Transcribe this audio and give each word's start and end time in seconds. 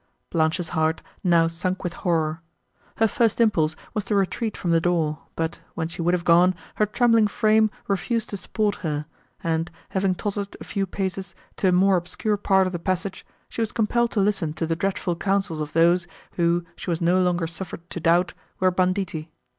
Blanche's 0.31 0.69
heart 0.69 1.03
now 1.23 1.47
sunk 1.47 1.83
with 1.83 1.93
horror. 1.93 2.41
Her 2.97 3.07
first 3.07 3.39
impulse 3.39 3.75
was 3.93 4.03
to 4.05 4.15
retreat 4.15 4.57
from 4.57 4.71
the 4.71 4.81
door, 4.81 5.19
but, 5.35 5.59
when 5.75 5.89
she 5.89 6.01
would 6.01 6.15
have 6.15 6.25
gone, 6.25 6.55
her 6.77 6.87
trembling 6.87 7.27
frame 7.27 7.69
refused 7.87 8.31
to 8.31 8.37
support 8.37 8.77
her, 8.77 9.05
and, 9.43 9.69
having 9.89 10.15
tottered 10.15 10.57
a 10.59 10.63
few 10.63 10.87
paces, 10.87 11.35
to 11.57 11.67
a 11.67 11.71
more 11.71 11.97
obscure 11.97 12.37
part 12.37 12.65
of 12.65 12.73
the 12.73 12.79
passage, 12.79 13.27
she 13.47 13.61
was 13.61 13.71
compelled 13.71 14.09
to 14.09 14.19
listen 14.19 14.53
to 14.53 14.65
the 14.65 14.75
dreadful 14.75 15.15
councils 15.15 15.61
of 15.61 15.73
those, 15.73 16.07
who, 16.31 16.65
she 16.75 16.89
was 16.89 16.99
no 16.99 17.21
longer 17.21 17.45
suffered 17.45 17.87
to 17.91 17.99
doubt, 17.99 18.33
were 18.59 18.71
banditti. 18.71 19.29